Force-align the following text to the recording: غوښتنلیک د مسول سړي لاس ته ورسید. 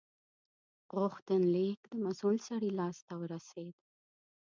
غوښتنلیک 0.97 1.79
د 1.91 1.93
مسول 2.05 2.35
سړي 2.47 2.69
لاس 2.79 2.97
ته 3.07 3.13
ورسید. 3.21 3.75